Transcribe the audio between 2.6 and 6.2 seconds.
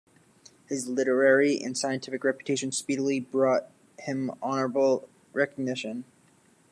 speedily brought him honorable recognition.